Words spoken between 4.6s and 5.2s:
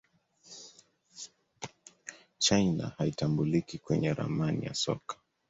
ya soka